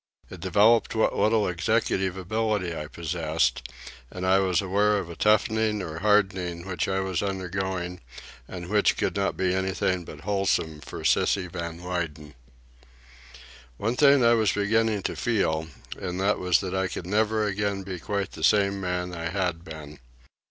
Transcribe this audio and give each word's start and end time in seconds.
It 0.31 0.39
developed 0.39 0.95
what 0.95 1.15
little 1.15 1.47
executive 1.47 2.17
ability 2.17 2.75
I 2.75 2.87
possessed, 2.87 3.61
and 4.09 4.25
I 4.25 4.39
was 4.39 4.59
aware 4.59 4.97
of 4.97 5.11
a 5.11 5.15
toughening 5.15 5.83
or 5.83 5.99
hardening 5.99 6.65
which 6.65 6.87
I 6.87 7.01
was 7.01 7.21
undergoing 7.21 8.01
and 8.47 8.67
which 8.67 8.97
could 8.97 9.15
not 9.15 9.37
be 9.37 9.53
anything 9.53 10.03
but 10.03 10.21
wholesome 10.21 10.81
for 10.81 11.01
"Sissy" 11.01 11.47
Van 11.51 11.83
Weyden. 11.83 12.33
One 13.77 13.95
thing 13.95 14.25
I 14.25 14.33
was 14.33 14.53
beginning 14.53 15.03
to 15.03 15.15
feel, 15.15 15.67
and 15.95 16.19
that 16.19 16.39
was 16.39 16.61
that 16.61 16.73
I 16.73 16.87
could 16.87 17.05
never 17.05 17.45
again 17.45 17.83
be 17.83 17.99
quite 17.99 18.31
the 18.31 18.43
same 18.43 18.81
man 18.81 19.13
I 19.13 19.29
had 19.29 19.63
been. 19.63 19.99